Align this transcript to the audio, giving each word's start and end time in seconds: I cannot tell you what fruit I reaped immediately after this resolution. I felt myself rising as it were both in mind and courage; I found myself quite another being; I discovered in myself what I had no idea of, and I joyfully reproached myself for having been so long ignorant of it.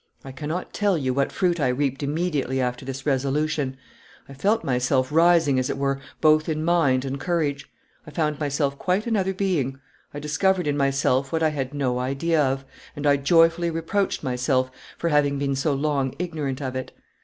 I 0.25 0.31
cannot 0.31 0.73
tell 0.73 0.97
you 0.97 1.13
what 1.13 1.31
fruit 1.31 1.59
I 1.59 1.67
reaped 1.67 2.01
immediately 2.01 2.59
after 2.59 2.83
this 2.83 3.05
resolution. 3.05 3.77
I 4.27 4.33
felt 4.33 4.63
myself 4.63 5.11
rising 5.11 5.59
as 5.59 5.69
it 5.69 5.77
were 5.77 5.99
both 6.21 6.49
in 6.49 6.63
mind 6.65 7.05
and 7.05 7.19
courage; 7.19 7.69
I 8.07 8.09
found 8.09 8.39
myself 8.39 8.79
quite 8.79 9.05
another 9.05 9.31
being; 9.35 9.77
I 10.11 10.17
discovered 10.17 10.65
in 10.65 10.75
myself 10.75 11.31
what 11.31 11.43
I 11.43 11.49
had 11.49 11.75
no 11.75 11.99
idea 11.99 12.41
of, 12.43 12.65
and 12.95 13.05
I 13.05 13.17
joyfully 13.17 13.69
reproached 13.69 14.23
myself 14.23 14.71
for 14.97 15.09
having 15.09 15.37
been 15.37 15.55
so 15.55 15.71
long 15.71 16.15
ignorant 16.17 16.63
of 16.63 16.75
it. 16.75 16.93